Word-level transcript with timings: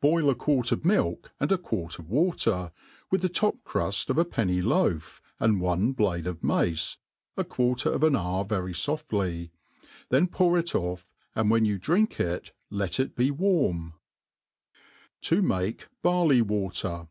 BOIL 0.00 0.30
a 0.30 0.36
quart 0.36 0.70
of 0.70 0.84
milk, 0.84 1.32
and 1.40 1.50
a 1.50 1.58
quart 1.58 1.98
of 1.98 2.08
water, 2.08 2.70
wi(h 3.10 3.20
the 3.22 3.28
top* 3.28 3.64
cruft 3.64 4.08
of 4.08 4.16
a 4.16 4.24
penoy 4.24 4.62
Ioaf, 4.62 5.18
and 5.40 5.60
one 5.60 5.90
blade 5.90 6.28
of 6.28 6.44
mace, 6.44 6.98
a 7.36 7.42
quarter 7.42 7.90
of 7.92 8.04
aa 8.04 8.16
hour 8.16 8.44
very 8.44 8.72
foftly, 8.72 9.50
then 10.10 10.28
pour 10.28 10.56
it 10.56 10.66
o^^ 10.78 11.04
and 11.34 11.50
when 11.50 11.64
you 11.64 11.76
drink 11.80 12.20
it 12.20 12.52
let 12.70 13.00
it 13.00 13.16
be 13.16 13.32
wariDf 13.32 13.94
fi 15.20 15.40
make 15.40 15.88
Barhj 16.04 16.42
Water. 16.42 17.08